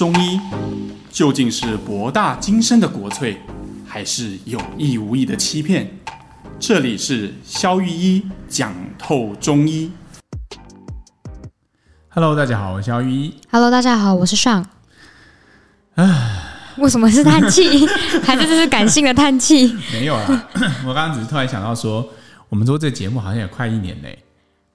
[0.00, 0.40] 中医
[1.10, 3.36] 究竟是博大精深的国粹，
[3.86, 5.86] 还是有意无意的欺骗？
[6.58, 9.92] 这里是肖玉一讲透中医。
[12.08, 13.34] Hello，大家好，我是肖玉一。
[13.50, 14.64] Hello，大家好，我是尚。
[15.96, 16.44] 唉，
[16.78, 17.86] 为什么是叹气？
[18.24, 19.76] 还是这是感性的叹气？
[19.92, 20.46] 没有啦，
[20.86, 22.08] 我刚刚只是突然想到说，
[22.48, 24.18] 我们做这个节目好像也快一年嘞。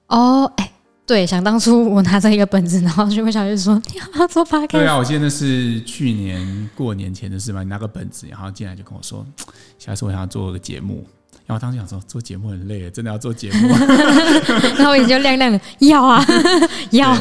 [0.06, 0.70] 哦，哎。
[1.06, 7.62] 对，想当初我拿着一个本子，然后就问小月说：“你要做 podcast？” 对啊，我记得那是去年过年前的事嘛。
[7.62, 9.24] 你拿个本子，然后进来就跟我说
[9.78, 11.06] ：“下次我想要做个节目。”
[11.46, 13.68] 然后我当时想说：“做节目很累，真的要做节目。
[14.76, 16.26] ”然后我眼睛就亮亮的，要啊，
[16.90, 17.16] 要。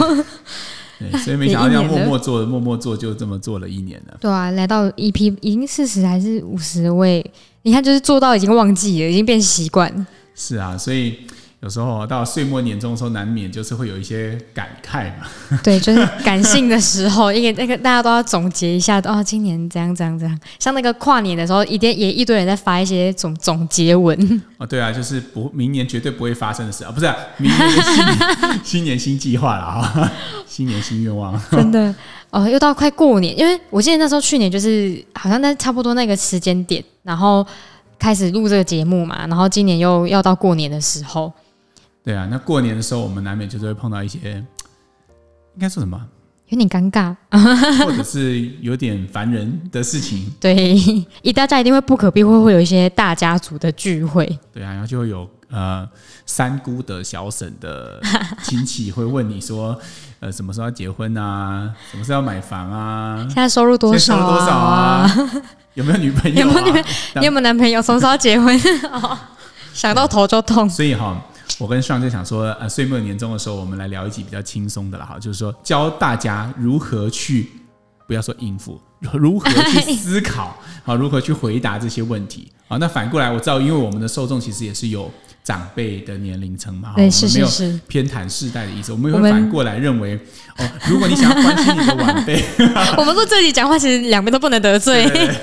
[0.97, 4.17] 对，所以没想到要默默做，默默做，就这么做了一年了。
[4.19, 7.23] 对啊，来到 EP 已经四十还是五十位？
[7.61, 10.07] 你看，就是做到已经忘记了，已经变习惯。
[10.33, 11.19] 是啊，所以。
[11.65, 15.25] 有时候到岁末年终的时候，难免就是会有一些感慨嘛。
[15.63, 20.39] 对，就是感性的时候，因为那个大家都要总结一下，哦，今年怎样怎样怎样。
[20.59, 24.15] 像那个跨年的时候，一定也一堆人在发一些总总结文。
[24.59, 30.11] 哦，对啊，就是不明年绝对不会发生的事啊，不是、啊、明年的新新年新计划了啊，
[30.45, 31.41] 新年新愿望。
[31.49, 31.91] 真的
[32.29, 37.43] 哦，又到快过年，因为我记得那时候去年就是好像在差不多那个时间点，然后
[37.97, 41.33] 开始录这个节目嘛，然后今年又要到过年的时候。
[42.05, 44.19] 对啊，那过年的时候，我们难免就是会碰到一些，
[45.55, 45.99] 应该说什么？
[46.49, 47.15] 有点尴尬，
[47.83, 50.31] 或者是有点烦人的事情。
[50.39, 50.75] 对，
[51.23, 54.23] 一大家一定会不可避免会有一些大家族的聚会。
[54.53, 55.89] 对啊，然后就会有呃
[56.27, 57.99] 三姑的小婶的
[58.43, 59.75] 亲戚会问你说，
[60.21, 61.73] 呃，什么时候要结婚啊？
[61.89, 63.17] 什么时候要买房啊？
[63.27, 64.15] 现在收入多少？
[64.15, 65.11] 收入多少啊？
[65.73, 66.53] 有没有女朋友、啊？
[66.53, 66.85] 有没有女朋友？
[67.21, 67.81] 你有没有男朋友？
[67.81, 68.55] 什么时候要结婚？
[69.73, 70.69] 想到头就痛。
[70.69, 71.19] 所以哈。
[71.57, 77.49] 我跟尚就想说，呃，岁末年终的时候，我们来聊一集比较轻松的了哈，就是说教大家如何去，
[78.07, 78.79] 不要说应付，
[79.13, 82.51] 如何去思考， 好，如何去回答这些问题。
[82.67, 85.11] 好，那反过来我知道，因为我们的受众其实也是有
[85.43, 90.15] 长辈的年龄层嘛，对，是是是，没有偏袒世代的意思，我们会反过来认为，
[90.57, 92.43] 哦，如果你想要关心你的晚辈，
[92.97, 95.03] 我们说这里讲话其实两边都不能得罪。
[95.03, 95.35] 对对对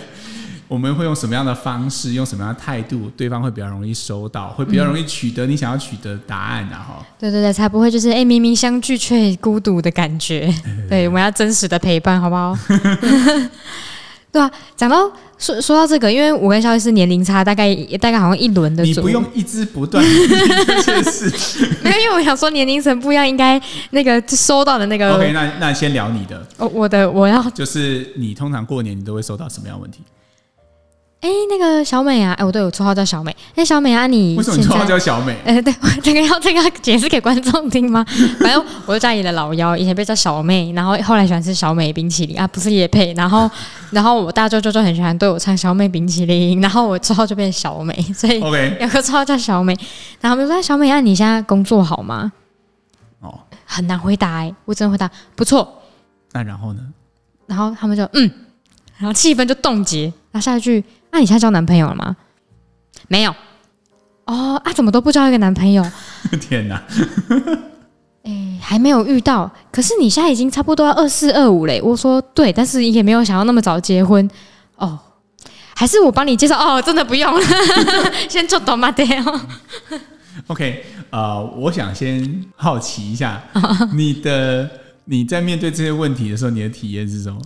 [0.72, 6.81] 我们会用什么样的方式，用什么样的态度，对方会比较容易收到，会比较容易取得你想要取得的答案啊！
[6.88, 10.50] 哈，对对对，才不会就是哎，明明相聚却孤独的感觉。
[10.88, 12.56] 对，我们要真实的陪伴，好不好？
[14.33, 21.31] 对啊，讲到说说到这个，因为我跟肖医师年龄差大概大概好像一轮的，你不用一直不断这件事。
[21.83, 23.60] 没有，因为我想说年龄层不一样，应该
[23.91, 25.16] 那个收到的那个。
[25.16, 26.43] OK，那那先聊你的。
[26.56, 30.00] 哦，我的我要就是你通常过年你都会收到什么样的问题？
[31.22, 33.34] 哎，那个小美啊，哎，我对我绰号叫小美。
[33.55, 35.37] 哎，小美啊，你为什么绰号叫小美？
[35.47, 35.72] 哎， 对，
[36.03, 38.05] 这个要这个要解释给观众听吗？
[38.41, 43.12] 反正我是家里的老幺，以前被叫小妹，然后后来喜欢吃小美冰淇淋啊，不是也配。
[43.15, 43.49] 然后，
[43.93, 49.72] 然后我大舅舅就很喜欢对我唱小美冰淇淋，然后我绰号就变小美，所以有个绰号叫小美。
[50.21, 52.33] 然后他们说小美啊，你现在工作好吗？
[53.21, 55.83] 哦，很难回答哎，我只能回答不错。
[56.33, 56.81] 那然后呢？
[57.47, 58.28] 然后他们就嗯，
[58.99, 60.12] 然后气氛就冻结。
[60.33, 60.83] 然后下一句。
[61.12, 62.17] 那、啊、你现在交男朋友了吗？
[63.06, 63.34] 没有。
[64.25, 65.84] 哦，啊，怎么都不交一个男朋友？
[66.41, 66.83] 天哪！
[68.25, 69.51] 哎、欸，还没有遇到。
[69.71, 71.83] 可是你现在已经差不多要二四二五嘞。
[71.83, 74.27] 我说对，但是也没有想要那么早结婚。
[74.77, 74.99] 哦，
[75.75, 76.56] 还是我帮你介绍？
[76.56, 77.41] 哦，真的不用了，
[78.31, 79.41] 先做多嘛的哦。
[80.47, 83.43] OK，呃，我想先好奇一下，
[83.93, 84.71] 你的
[85.05, 87.39] 你在面对这些问题的时候，你的体验是什么？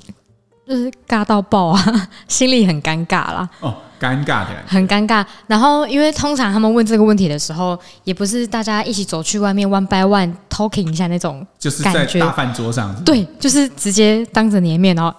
[0.67, 1.81] 就是尬到爆啊，
[2.27, 3.49] 心里很尴尬啦。
[3.61, 5.25] 哦，尴尬的，很尴尬。
[5.47, 12.95] 然后，因为通常他们问这个问题的时候，也不是大家一起走去外面 one by one talking 一下那种，就是在大饭桌上。
[13.05, 15.11] 对，就是直接当着你的面，然后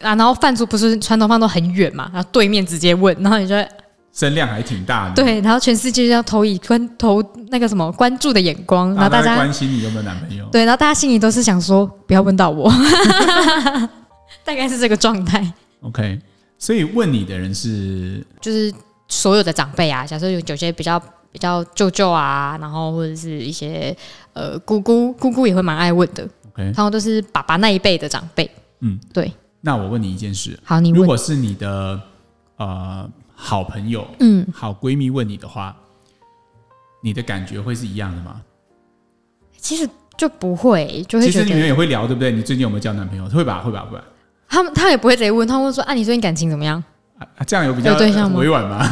[0.00, 3.54] 啊，然后饭桌不是传统饭都很远嘛，然后对面直接问，然后你就
[4.12, 5.14] 声量还挺大的。
[5.14, 10.44] 对，然后全世界就要投以关投那个什么关注的眼光，然后大家关心你有没有男朋友。
[10.46, 12.68] 对，然后大家心里都是想说，不要问到我。
[14.44, 15.52] 大概是这个状态。
[15.80, 16.18] OK，
[16.58, 18.72] 所以问你的人是，就是
[19.08, 20.98] 所有的长辈啊，假设有有些比较
[21.30, 23.96] 比较舅舅啊，然后或者是一些
[24.32, 26.22] 呃姑姑姑姑也会蛮爱问的。
[26.52, 28.50] OK，然后都是爸爸那一辈的长辈。
[28.80, 29.32] 嗯，对。
[29.60, 32.00] 那我问你一件事，好，你，如果是你的
[32.56, 35.76] 呃好朋友，嗯，好闺蜜问你的话，
[37.00, 38.42] 你的感觉会是一样的吗？
[39.56, 42.32] 其实就不会，就会其实你们也会聊，对不对？
[42.32, 43.24] 你最近有没有交男朋友？
[43.28, 44.04] 会吧，会吧，会吧。
[44.52, 46.76] 他们他也不会直接问，他们会说：“啊，你最近感情怎么样？”
[47.18, 48.38] 啊，这样有比较对象吗？
[48.38, 48.86] 委婉吗？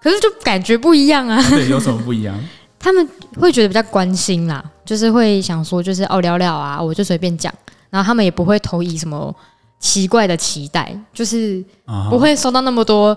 [0.00, 1.42] 可是就感觉不一样啊。
[1.50, 2.38] 对，有什么不一样？
[2.78, 3.08] 他们
[3.40, 7.52] 会觉得比较关心啦，就是会想说，就是哦聊聊啊，我就随便讲，
[7.90, 9.34] 然后他们也不会投以什么
[9.80, 13.16] 奇怪的期待，就是啊不会收到那么多。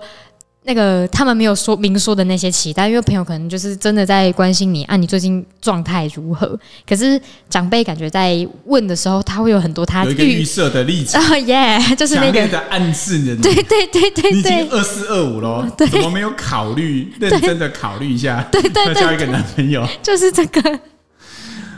[0.68, 6.60] 那个他们没有说明说的那些期待，因为朋友可能就是真的在关心你啊，你最近状态如何？
[6.86, 7.18] 可是
[7.48, 20.80] 长辈感觉在问的时候，他会有很多他有一个预设的例子啊耶， 就是那个的暗示人，对对对对你已经，二四二五喽，怎么没有考虑认真的考虑一下， 对对对要交一个男朋友就是这个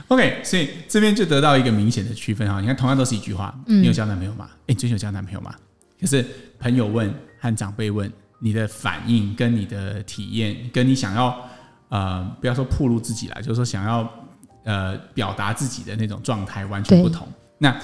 [0.08, 2.60] ，？OK，所以这边就得到一个明显的区分哈。
[2.60, 4.48] 你看，同样都是一句话，你有交男朋友吗？
[4.66, 5.54] 哎，追求交男朋友吗？
[6.00, 6.26] 可是
[6.58, 8.12] 朋友问和长辈问。
[8.42, 11.48] 你的反应跟你的体验，跟你想要
[11.90, 14.10] 呃，不要说暴露自己啦，就是说想要
[14.64, 17.28] 呃表达自己的那种状态完全不同。
[17.58, 17.78] 那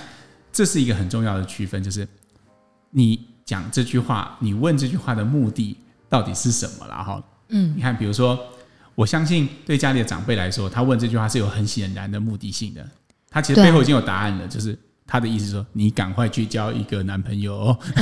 [0.51, 2.09] 这是一个很重要的区分，就是
[2.91, 5.77] 你讲这句话，你问这句话的目的
[6.09, 7.03] 到底是什么啦？
[7.03, 8.39] 哈，嗯，你看，比如说，
[8.95, 12.89] 我相信对家里的长辈来说，他问这句话是有很显然的目的性的，
[13.29, 14.79] 他其实背后已经有答案了，就是。
[15.07, 17.77] 他的意思是说，你赶快去交一个男朋友。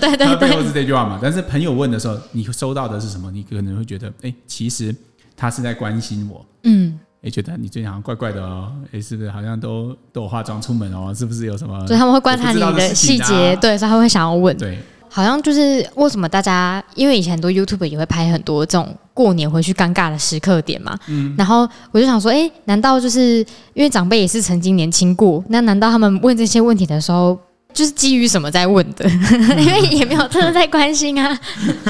[0.00, 1.18] 对对对，他背后是这句话嘛？
[1.20, 3.30] 但是朋友问的时候，你收到的是什么？
[3.30, 4.94] 你可能会觉得，哎，其实
[5.36, 6.46] 他是在关心我。
[6.62, 11.12] 嗯，哎，觉得你最近好像怪怪的哦，哎，是不是好像都都有化妆出门哦？
[11.14, 11.78] 是不是有什么？
[11.86, 14.56] 所以他们会观察你的细节，对，所以他会想要问。
[14.56, 14.78] 对。
[15.12, 20.96] 好像就是为什么大家，因为以前很多 YouTuber 也会拍很多这种过年回去尴尬的时刻点嘛。
[21.08, 21.34] 嗯。
[21.36, 23.38] 然后我就想说，哎，难道就是
[23.74, 25.44] 因为长辈也是曾经年轻过？
[25.48, 27.36] 那难道他们问这些问题的时候，
[27.74, 29.04] 就是基于什么在问的？
[29.58, 31.36] 因为也没有真的在关心啊。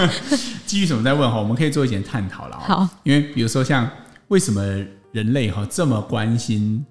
[0.65, 1.39] 基于什么在问哈？
[1.39, 2.59] 我们可以做一点探讨了。
[2.59, 2.89] 好。
[3.03, 3.87] 因为比如说像
[4.29, 4.63] 为什么
[5.13, 6.83] 人类哈这么关心，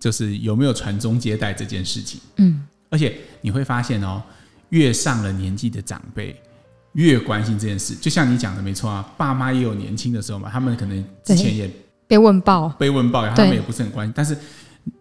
[0.00, 2.18] 就是有没有传宗接代这件事情？
[2.36, 2.62] 嗯。
[2.88, 4.22] 而且你会发现哦。
[4.74, 6.34] 越上了年纪的长辈，
[6.94, 7.94] 越关心这件事。
[7.94, 11.70] 就像你讲的，没错啊，爸妈也有年轻的时候嘛，他们可能之前也
[12.08, 14.12] 被问爆，被问爆，他们也不是很关心。
[14.16, 14.36] 但是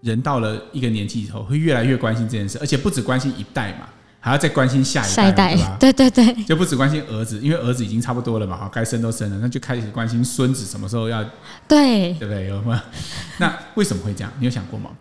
[0.01, 3.89] 人到了一个年纪以后，会越来越关心这件事，而且不只关心一代嘛，
[4.19, 5.77] 还要再关心下一代，下一代，对吧？
[5.81, 11.23] 对对对，就不只关心儿子，因为儿子已经差不多了嘛，好，该生都生了，那就开始关心孙子什么时候要，
[11.67, 12.45] 对，对不对？
[12.47, 12.79] 有没有？
[13.39, 14.31] 那为什么会这样？
[14.37, 14.91] 你有想过吗？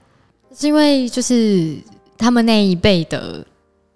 [0.56, 1.76] 是因为就是
[2.16, 3.46] 他们那一辈的。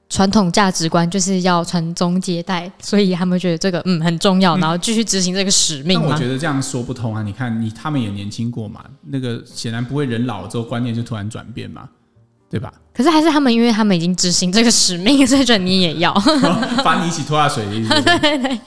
[0.08, 6.00] 传统价值观就是要传宗接代，所以他们觉得这个嗯很重要，然后继续执行这个使命。
[6.00, 7.22] 那我觉得这样说不通啊！
[7.22, 11.88] 你看你他们也年轻过嘛，那个显然不会人老了之后观念就突然转变嘛，
[12.48, 12.72] 对吧？
[12.94, 16.14] 可是还是他们，因为他们已经执行这个使命，所以觉得你也要
[16.84, 17.90] 把你一起拖下水的意思。
[18.02, 18.60] 对对对。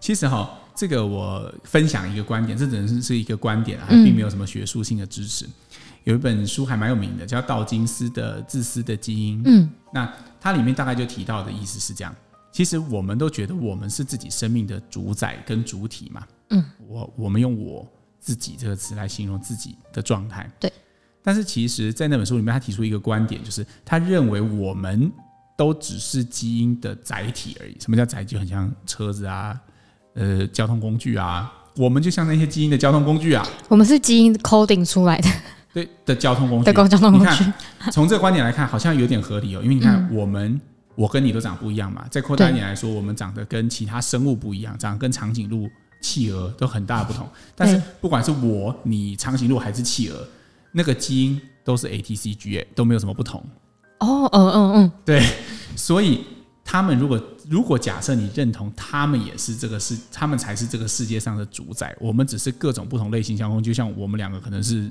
[0.00, 5.46] 其实哈，这个我分享一个观点，这只能是是一个观点啊，还并没有什么学术性的支持。
[6.04, 9.38] 有一本书还蛮有名的，叫道金斯的《自私的基因》。
[9.44, 10.10] 嗯，那
[10.40, 12.14] 它里面大概就提到的意思是这样：
[12.50, 16.26] 其实我们都觉得我们是自己生命的主宰跟主体嘛。
[16.50, 17.86] 嗯，我我们用“我
[18.18, 20.50] 自己”这个词来形容自己的状态。
[20.58, 20.72] 对。
[21.22, 25.12] 但是其实，在那本书里面，他提出一个观点，就是他认为我们
[25.56, 27.76] 都只是基因的载体而已。
[27.78, 28.38] 什么叫载体？
[28.38, 29.60] 很像车子啊，
[30.14, 31.52] 呃，交通工具啊。
[31.76, 33.46] 我们就像那些基因的交通工具啊。
[33.68, 35.28] 我们是基因 coding 出来的。
[35.72, 37.18] 对的交通工具，交通工具。
[37.18, 37.54] 你看，
[37.92, 39.60] 从这个观点来看，好像有点合理哦。
[39.62, 40.60] 因为你看，我们
[40.96, 42.04] 我跟你都长不一样嘛。
[42.10, 45.70] 再扩大一点来说，我们长得跟其他生物不一样，长得跟长颈鹿、
[46.02, 47.28] 企鹅都很大的不同。
[47.54, 50.26] 但是不管是我、你、长颈鹿还是企鹅，
[50.72, 53.40] 那个基因都是 ATCG，都没有什么不同。
[54.00, 55.24] 哦，嗯嗯嗯，对。
[55.76, 56.24] 所以
[56.64, 64.90] 他们如果如果假设你认同他们也是这个世，他们才是这个世界上的主宰，我们只是各种不同类型交通工具，就像我们两个可能是。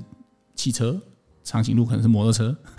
[0.60, 1.00] 汽车，
[1.42, 2.54] 长颈鹿可能是摩托车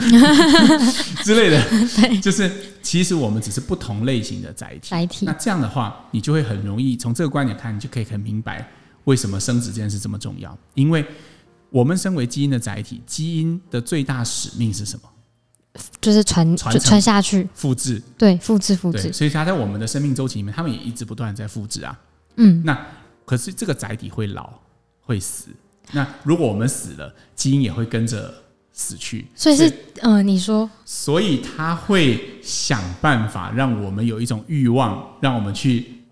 [1.24, 2.52] 之类的，就是
[2.84, 4.90] 其实我们只是不同类型的载体。
[4.92, 5.26] 载体。
[5.26, 8.70] 那这样的话，你就会很容易从这个观点看，你就可以很明白
[9.06, 10.56] 为什么生殖这件事这么重要。
[10.76, 11.04] 因为
[11.72, 15.10] 我们身为基因的载体，基因的最大使命是什么？
[16.00, 18.00] 就是传传传下去，复制。
[18.16, 19.12] 对，复制复制。
[19.12, 22.00] 所以它在我们的生命周期里面，他们也一直不断在复制啊。
[22.36, 22.62] 嗯。
[22.64, 22.78] 那
[23.26, 24.54] 可是这个载体会老，
[25.00, 25.48] 会死。
[25.92, 28.34] 那如果我们死了，基因也会跟着
[28.72, 29.28] 死去。
[29.36, 29.70] 所以是，
[30.02, 36.04] 嗯、呃，你说，所以他会想办法让我们有一种欲望，让我们去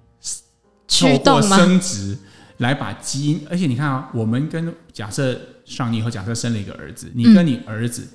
[0.87, 2.17] 透过生殖
[2.57, 3.41] 来把基因。
[3.49, 8.05] 而且你看啊，我们跟假设上你以后假设生了一个儿子，你跟你儿子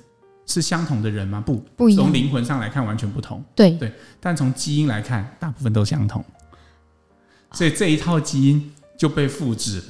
[0.45, 1.41] 是相同的人吗？
[1.43, 2.03] 不，不一样。
[2.03, 3.43] 从灵魂上来看完全不同。
[3.55, 6.23] 对对，但从基因来看，大部分都相同。
[7.51, 9.85] 所以这一套基因就被复制了。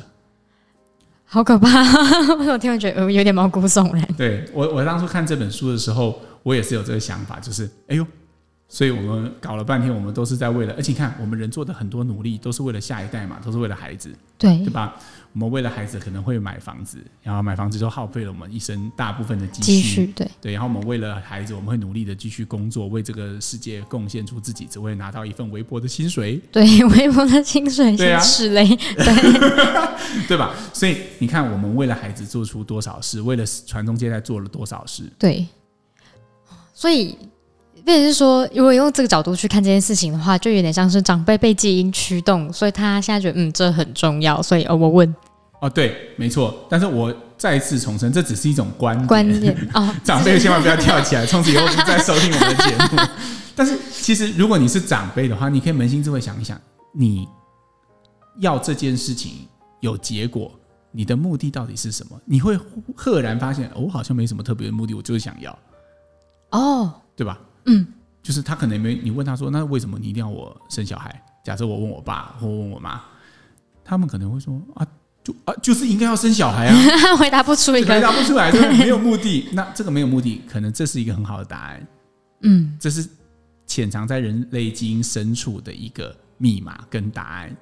[1.35, 1.67] 好可怕！
[2.47, 4.07] 我听完觉得有点毛骨悚然。
[4.15, 8.07] 对我，我当初看这本书的时候，我也是有这个想法，就是哎呦，
[8.67, 14.95] 所以我们搞了半天，我们都是在为了，而且你看，我们人做的很多努力都是为了下一代嘛，都是为了孩子，对对吧？
[15.33, 20.53] 我们为了孩子可能会买房子，然后买房子就耗费了我们一生大部分的积蓄，对对。
[20.53, 30.55] 然后我们为了孩子，我们会努力的继续工作，为这个世界贡献出自己，只为拿到一份微薄的薪水，对， 微薄的薪水，对啊，是嘞，对， 对吧？
[30.73, 35.45] 所以你看，我们为了孩子做出多少事，为了传宗接代做了多少事，对，
[36.73, 37.15] 所以。
[37.85, 45.15] 变成是说，如果用这个角度去看这件事情的话，就有点像是长辈被基因驱动，所以他现在觉得嗯，这很重要，所以哦，我问
[45.61, 46.65] 哦，对，没错。
[46.67, 53.01] 但是我再次重申，这只是一种观点，观念哦，长辈千万不要跳起来，从此以后不再收听我们的节目。
[53.55, 56.59] 但是其实，如果你是长辈的话，你可以扪心自问想一想，
[56.91, 57.27] 你
[58.39, 59.47] 要这件事情
[59.79, 60.51] 有结果，
[60.91, 62.19] 你的目的到底是什么？
[62.25, 62.57] 你会
[62.95, 65.57] 赫然发现，哦，我好像没什么特别的目的，我就是想要
[66.49, 67.39] 哦，对吧？
[67.65, 67.85] 嗯，
[68.23, 71.23] 就是他可能没你问他说，那为什么你一定要我生小孩？
[71.43, 72.99] 假设我问我爸或问我妈，
[73.83, 74.87] 他们可能会说啊，
[75.23, 79.49] 就啊就是应该要生小孩啊，回答不出一个，回答不出来，对，没有目的。
[79.53, 81.87] 那这个没有目的，可能这是一个很好的答案。
[82.41, 83.07] 嗯，这是
[83.67, 87.55] 潜藏在人类基因深处的一个密码跟答案。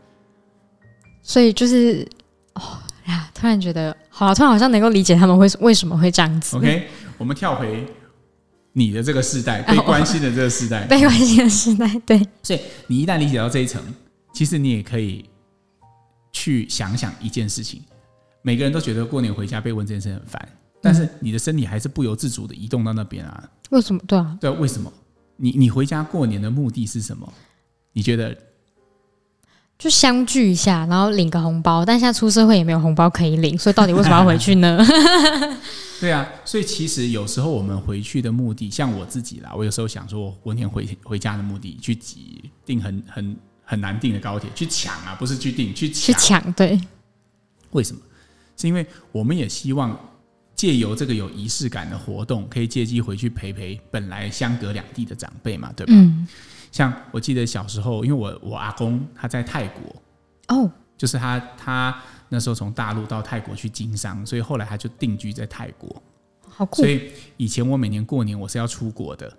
[1.22, 2.08] 所以就是
[2.54, 2.62] 哦
[3.08, 6.56] 呀，突然觉得好，突然好像能够理解他们会为什么会这样子。
[6.56, 7.86] OK，我们跳回。
[8.74, 12.20] 你的这个世代， 被关心的这个世代， 被关心的世代，对。
[12.42, 13.82] 所以你一旦理解到这一层，
[14.34, 15.26] 其实你也可以
[16.32, 17.82] 去想想一件事情。
[18.42, 20.50] 每个人都觉得过年回家被问这件事很烦，
[20.82, 23.50] 但是你的身体还是不由自主的移动到那边啊。
[23.70, 24.02] 为什么？
[24.06, 24.92] 对啊，对啊，为什么？
[25.38, 27.32] 你你回家过年的目的是什么？
[27.94, 28.36] 你觉得？
[29.80, 31.86] 就相聚一下，然后领个红包。
[31.86, 34.80] 但现在出社会也没有红包可以领，所以到底为什么要回去呢？
[36.04, 46.14] 对啊，所以其实有时候我们回去的目的，像我自己啦，我有时候想说，我过年回回家的目的，去挤订很很很难订的高铁，去抢啊，不是去订，去抢。
[46.14, 46.78] 去抢，对。
[47.72, 48.02] 为什么？
[48.58, 49.98] 是因为我们也希望
[50.54, 55.94] 借由这个有仪式感的活动，可以借机回去陪陪本来相隔两地的长辈嘛，对吧？
[55.96, 56.28] 嗯。
[56.70, 59.96] 像我记得小时候，因为我我阿公他在泰国，
[60.50, 61.98] 哦，就是他他。
[62.34, 66.02] 那时候从大陆到泰国去经商，所以后来他就定居在泰国。
[66.50, 66.82] 好酷！
[66.82, 69.32] 所以以前我每年过年我是要出国的。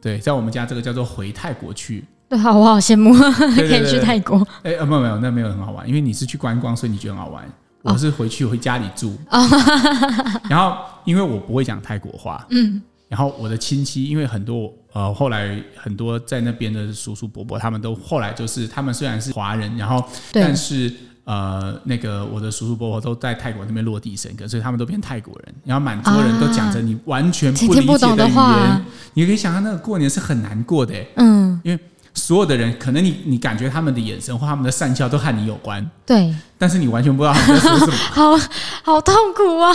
[0.00, 2.02] 对，在我们家这个叫做回泰国去。
[2.26, 4.38] 对，好，我好羡慕可以去泰国。
[4.62, 7.46] 哎，呃，没有没有，那没有很好玩，因为你是去观光，所以你觉得很好玩。
[7.82, 9.14] 我是回去回家里住。
[9.30, 9.46] 哦。
[10.48, 12.80] 然后因为我不会讲泰国话，嗯。
[13.08, 20.02] 然后我的亲戚，因为很多呃后来很多在那边的叔叔伯伯，他们都后来就是他们虽然是华人，然后
[20.32, 20.92] 但是。
[21.24, 25.54] 呃，那个我的叔叔伯伯都在泰国那边落地生根，所以他们都变泰国人。
[25.64, 28.84] 然后满桌人都讲着你完全不理解的语言，
[29.14, 30.94] 你可以想象那个过年是很难过的。
[31.16, 31.78] 嗯，因为
[32.14, 38.36] 所有的人可能你你感觉他们的眼神或他们的善笑都和你有关，对，但是你完全不知道他们在说什么， 好
[38.82, 39.72] 好痛苦啊！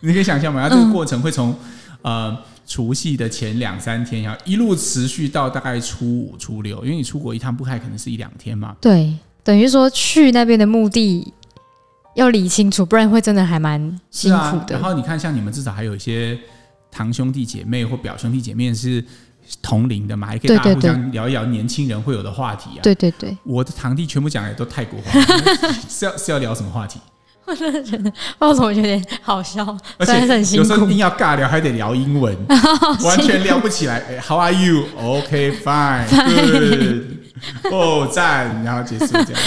[0.00, 0.60] 你可以想象嘛？
[0.60, 1.56] 然后这个过程会从
[2.02, 2.36] 呃
[2.66, 9.12] 除夕的前两三天，然后一路持续到大概初五、初六，因为你出国一趟不太可能是一两天嘛，对。
[9.44, 11.32] 等于说去那边的目的
[12.14, 13.78] 要理清楚，不然会真的还蛮
[14.10, 14.76] 辛苦的。
[14.76, 16.38] 啊、然后你看，像你们至少还有一些
[16.90, 19.04] 堂兄弟姐妹或表兄弟姐妹是
[19.60, 22.80] 同龄的嘛，还可以大家互相聊一聊年轻人会有的话题啊。
[22.82, 25.20] 对对对，我的堂弟全部讲的都泰国话，
[25.88, 26.98] 是要是要聊什么话题？
[27.46, 29.76] 我真的觉得，为什么觉得有点好笑？
[29.98, 32.34] 而且有时候硬要尬聊，还得聊英文，
[33.04, 33.98] 完全聊不起来。
[34.08, 34.84] 哎，How are you?
[34.96, 37.23] OK, fine, good.
[37.70, 39.42] 哦，赞，然后结束这样。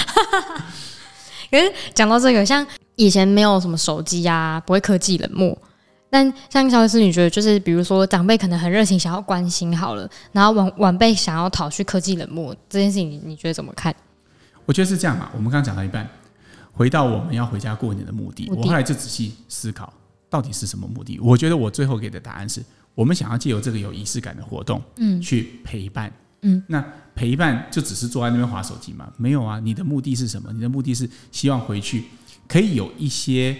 [1.50, 2.65] 可是讲到这个，像
[2.96, 5.58] 以前没有什么手机啊，不会科技冷漠。
[6.10, 13.94] 但像乔治，你觉得就是比如说长辈可能很热情，想要关心好了，然后晚晚辈想要讨去科技冷漠这件事情，你你觉得怎么看？
[14.65, 15.29] 我觉得是这样嘛。
[15.34, 16.10] 我们刚刚讲到一半，
[16.72, 19.91] 回到我们要回家过年的目的，目的我后来就仔细思考，
[20.29, 21.20] 到底是什么目的？
[21.22, 22.63] 我觉得我最后给的答案是
[22.96, 26.12] 我们想要借由这个有仪式感的活动，嗯，去陪伴。
[26.41, 26.84] 嗯，那
[27.15, 29.12] 陪伴就只是坐在那边划手机吗？
[29.17, 30.51] 没有啊，你的目的是什么？
[30.53, 32.03] 你的目的是希望回去
[32.48, 33.58] 可以有一些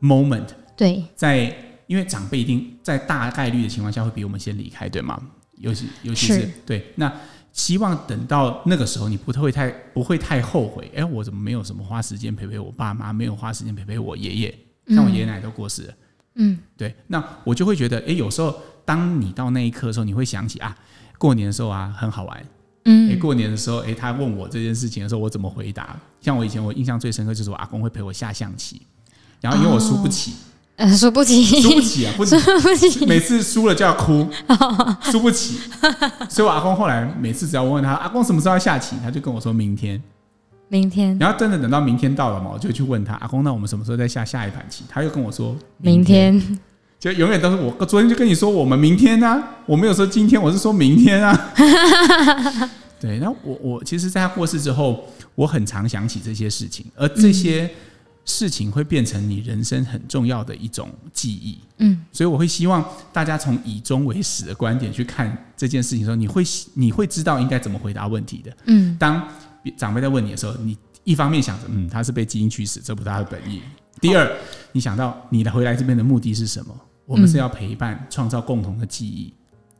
[0.00, 1.54] moment，对，在
[1.86, 5.20] 因为长辈一定在大概率的情况下会比我们先离开，对吗？
[5.58, 7.12] 尤其尤其是，是对，那
[7.52, 10.90] 希望等到那个时候你不会太不会太后悔。
[10.94, 14.58] 哎，我怎么没有什么花时间陪陪我爸妈，没有花时间陪陪我爷爷？
[14.88, 15.94] 像我爷爷奶奶都过世了，
[16.36, 20.76] 嗯，对，那我就会觉得，哎，有时候当你到那一刻的时候，你会想起啊。
[21.22, 22.44] 过年的时候啊，很好玩。
[22.84, 25.96] 嗯，欸、过年的时候，哎、欸，他问我这件事情的时候，我怎么回答？
[26.20, 28.82] 像我以前，我印象最深刻就是我阿公会陪我下象棋，
[29.40, 30.32] 然后因为我输不起，
[30.74, 34.26] 呃， 输不起，输不起啊，不 输不起，每次输了就要哭，
[35.02, 35.60] 输不起。
[36.28, 40.02] 所以我阿公后来每次只要我问他阿公什么时候要下棋，他就跟我说明天，
[40.66, 41.16] 明天。
[41.20, 44.82] 然后真的等到明天到了嘛，我就去问他阿公，那我们什么时候再下下一盘棋？
[44.88, 46.58] 他又跟我说明天，明天
[47.02, 51.52] 就永远都是我昨天就跟你说我们明天啊，我没有说今天，我是说明天啊。
[53.00, 55.04] 对，然后我我其实，在他过世之后，
[55.34, 57.68] 我很常想起这些事情，而这些。
[58.24, 66.44] 事情会变成你人生很重要的一种记忆，嗯，所以我会希望大家从以终为始的观点去看这件事情的时候，你会
[66.74, 68.96] 你会知道应该怎么回答问题的，嗯。
[68.96, 69.28] 当
[69.76, 73.60] 长辈在问你的时候，你一方面想着，嗯，他是被基因驱使，这不是他的本意。
[74.00, 74.30] 第二，
[74.70, 76.72] 你想到你的回来这边的目的是什么？
[77.06, 79.32] 我们是要陪伴，创造共同的记忆。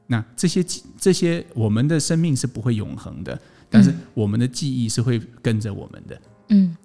[0.06, 0.64] 那这些
[0.98, 3.38] 这些，我们的生命是不会永恒的，
[3.70, 6.76] 但是我们的记忆是会跟着我们的，嗯。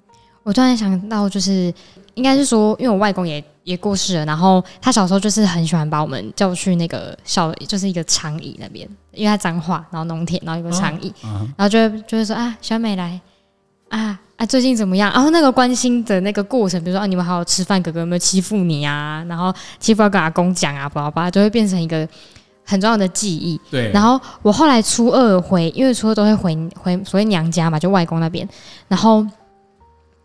[0.44, 1.74] 我突然想到，就是
[2.13, 13.20] 应该是说，因为我外公也也过世了，然后他小时候就是很喜欢把我们叫去那个小，就是一个长椅那边，因为他脏话，然后农田，然后有个长椅，然后就会就会说啊，小美来
[13.89, 15.12] 啊啊，最近怎么样？
[15.13, 19.25] 然后那个关心的那个过程，比如说啊，你们好好吃饭，哥哥有没有欺负你啊？
[19.27, 22.08] 然后欺负要跟阿公讲啊，巴拉巴拉，就会变成一个
[22.63, 23.60] 很重要的记忆。
[23.70, 23.91] 对。
[23.91, 28.48] 然后我后来初二回，因为初二都会回回所谓娘家嘛，就外公那边，
[28.88, 29.25] 然后。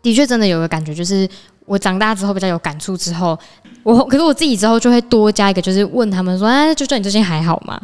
[0.03, 1.25] 的确，真的有个感觉，就是
[1.65, 3.39] 我长大之后比较有感触之后，
[3.83, 7.79] 我可是我自己之后就会多加一个，就是问他们说：“哎，舅舅，你最近还好吗？”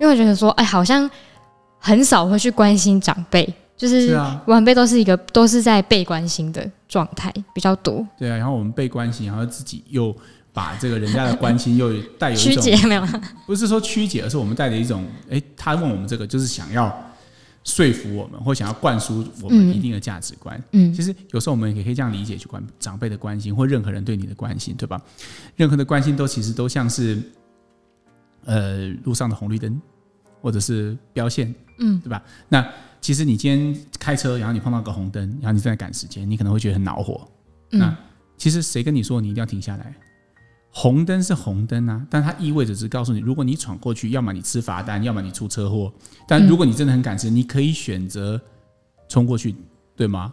[0.00, 1.08] 因为我觉得说，哎，好像
[1.78, 4.14] 很少会去关心长辈，就是
[4.46, 8.06] 晚辈都是一个都是在被关心的状态比较多。
[8.18, 10.14] 对啊，然后我们被关心，然后自己又
[10.52, 13.06] 把这个人家的关心又带有一种 曲解，没有？
[13.46, 17.06] 不是说曲解，而是我们带着一种，哎，他问我们这个，就是想要。
[17.62, 20.60] 说服我们，或想要灌输我们一定的价值观。
[20.72, 24.98] 嗯，其实有时候我们也可以这样理解，去关长辈的关心，或任何人对你的关心，对吧？
[25.56, 27.20] 任何的关心都其实都像是，
[28.46, 29.78] 呃，路上的红绿灯，
[30.40, 32.22] 或者是标线，嗯，对吧？
[32.48, 32.66] 那
[33.00, 37.26] 其实你今天开车，然后你碰到个红灯，然后你正在赶时间，你可能会觉得很恼火。
[37.70, 37.96] 那
[38.36, 39.94] 其实谁跟你说你一定要停下来？
[40.72, 45.92] 红灯是红灯啊，但它意味着只是告诉你，如果你闯过去，要么你吃罚单，要么你出车祸。
[46.28, 48.40] 但如果你真的很赶时间，你可以选择
[49.08, 49.54] 冲过去，
[49.96, 50.32] 对吗？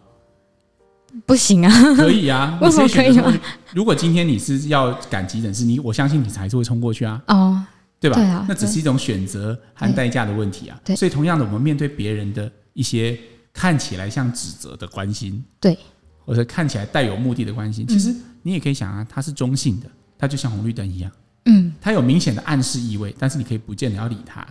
[1.26, 3.34] 不行啊，可以啊， 为什么可以吗？
[3.74, 7.20] 如果今天你是要赶急诊室，你我相信你还是会冲过去啊。
[7.28, 7.66] 哦，
[8.00, 8.18] 对吧？
[8.18, 10.80] 对啊，那只是一种选择和代价的问题啊。
[10.86, 13.20] 对，所以同样的，我们面对别人的一些
[13.52, 15.76] 看起来像指责的关心，对，
[16.24, 19.90] 或者看起来带有目的的关心，其实你也可以想啊，它是中性的。
[20.20, 21.12] 它就像红绿灯一样，
[21.46, 24.48] 嗯，它有明显的暗示意味，但是你可以不见得要理它，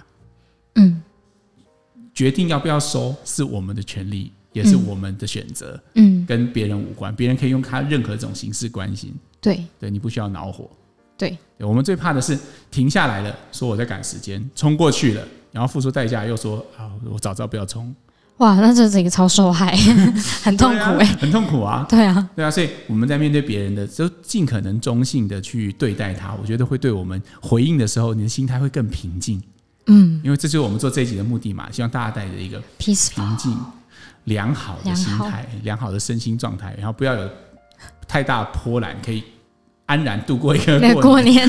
[0.76, 1.02] 嗯，
[2.14, 10.70] 决定要不要收是我们的权利，也是我们的选择，嗯，跟别人无关，别人可以用他任何一种形式关心，对，对你不需要恼火，
[11.18, 12.38] 对，对，我们最怕的是
[12.70, 17.92] 停下来了，说我在赶时间，冲过去了，然后付出代价，又说啊，我早知道不要冲。
[18.38, 19.74] 哇，那这是一个超受害，
[20.44, 21.86] 很痛苦哎、欸，很痛苦啊。
[21.88, 26.34] 对啊，对啊，所以我们在面对别人的，就尽可能中性的去对待他。
[26.38, 29.42] 我觉得会对我们回应的时候，你的心态会更平静。
[29.86, 32.94] 嗯，因为这就是我们做这一集的目的嘛，希望大家带着一个平
[33.38, 33.56] 静、
[34.24, 37.26] 良好的心态、良好的身心状态，然后不要有
[38.06, 39.22] 太大波澜，可以
[39.86, 41.48] 安然度过一个过年。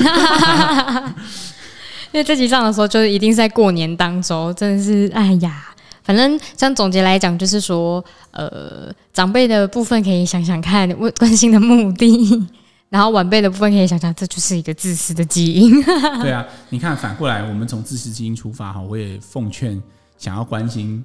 [2.12, 5.66] 因为这集上的时候，就是一定是在过年当中，真的是哎呀。
[6.08, 12.48] 反正像总结来讲，就是说，呃，长辈的部分可以想想看，问关心的目的，
[12.88, 15.70] 然后晚辈的部分可以想想，这就是一个自私的基因。
[16.22, 19.78] 对啊，你看反过来，我们从自私基因出发哈，我也奉劝
[20.16, 21.04] 想要关心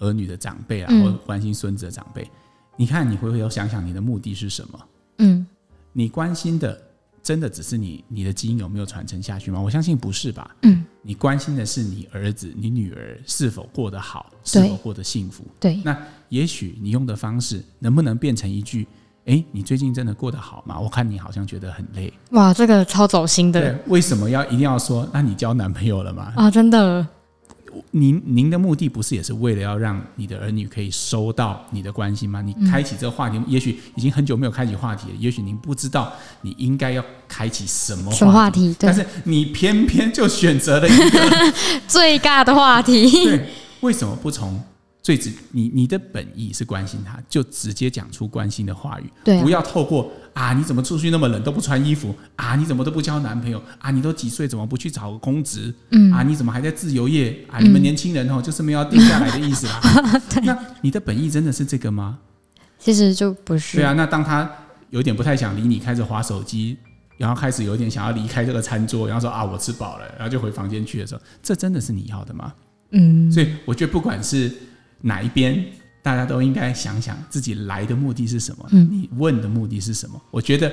[0.00, 2.30] 儿女的长辈啊，或关心孙子的长辈，嗯、
[2.76, 4.78] 你看你回回头想想，你的目的是什么？
[5.16, 5.46] 嗯，
[5.94, 6.78] 你关心的。
[7.26, 9.60] 真的只是你你的基因有没有传承下去吗？
[9.60, 10.48] 我相信不是吧。
[10.62, 15.44] 嗯，你关心的是你儿子、你女儿是否过得好，是否过得幸福。
[15.58, 18.86] 对，那也许你用的方式能不能变成一句：
[19.24, 20.78] 哎，你最近真的过得好吗？
[20.78, 22.12] 我看你好像觉得很累。
[22.30, 23.60] 哇，这个超走心的。
[23.60, 25.04] 对，为什么要一定要说？
[25.12, 26.32] 那你交男朋友了吗？
[26.36, 27.04] 啊，真的。
[27.92, 32.42] 您您的目的不是也是为了要让你的儿女可以收到你的关心吗？
[32.42, 35.14] 你开启这个话题，也许已经很久没有开启话题了。
[35.18, 36.12] 也许您不知道
[36.42, 41.52] 你应该要开启什么什么话题，但是你偏偏就选择了一个
[41.88, 43.24] 最尬的话题。
[43.24, 43.48] 对，
[43.80, 44.62] 为什么不从？
[45.06, 52.56] 最直，你你的本意是关心他，就直接讲出关心的话语，对啊，不要透过啊，你怎么出去那么冷都不穿衣服啊？
[52.56, 53.92] 你怎么都不交男朋友啊？
[53.92, 55.72] 你都几岁怎么不去找个公职？
[55.90, 57.60] 嗯啊，你怎么还在自由业啊？
[57.60, 59.80] 你们年轻人哦，就是没有要定下来的意思啦。
[60.42, 62.18] 那你的本意真的是这个吗？
[62.80, 63.76] 其实就不是。
[63.76, 64.50] 对啊，那当他
[64.90, 66.76] 有点不太想理你，开始划手机，
[67.16, 72.52] 然后开始有点想要离开这个餐桌，然后说啊，我吃饱了，然后就回房间去的时候，这真的是你要的吗？
[72.90, 74.52] 嗯，所以我觉得不管是
[75.06, 75.64] 哪一边，
[76.02, 80.20] 大家都应该想想自己来的目的是什么，嗯，你问的目的是什么？
[80.32, 80.70] 我觉得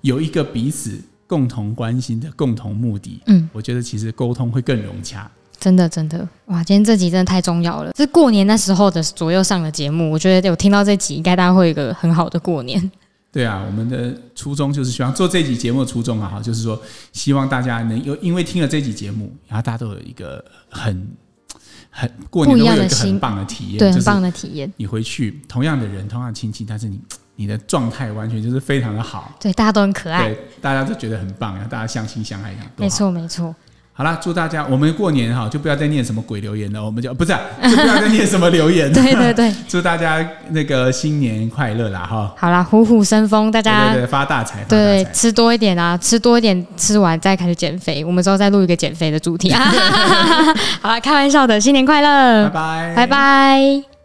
[0.00, 5.30] 有一个彼此共同关心的共同目的，嗯，我觉得其实沟通会更融洽。
[5.58, 6.62] 真的，真的，哇！
[6.62, 12.90] 今天这集真的太重要了，是过年那时候的左右上的节目，我觉得有听到这集，应该大家会有一个很好的过年。
[13.32, 16.80] 对啊，我们的初衷就是希望做这集节目的初衷啊，哈，就是说
[17.12, 21.08] 希望大家能有，因为听了这集节目，然后大家都有一个很
[21.98, 24.70] 很过年都会有一个很棒的体验，对，很棒的体验。
[24.76, 27.00] 你回去同样的人，同样的亲戚，但是你
[27.36, 33.54] 你的状态完全就是非常的好，对，大家都很可爱，对，大家都觉得很棒，然后大家相亲相爱一样，没错，没错。
[33.98, 38.94] 好啦，祝大家我们过年哈，就不要再念什么鬼留言了，我们就不是、啊， 就不要再念什么留言了。
[38.94, 42.30] 对对对， 祝大家那个新年快乐啦哈！
[42.36, 48.04] 好啦，虎虎生风，大家对发大财，对，吃多一点啊，吃多一点，吃完再开始减肥。
[48.04, 49.64] 我们之后再录一个减肥的主题啊。
[50.82, 53.95] 好啦，开玩笑的，新年快乐，拜拜，拜拜。